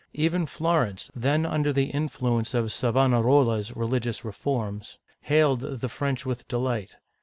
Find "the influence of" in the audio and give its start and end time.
1.71-2.71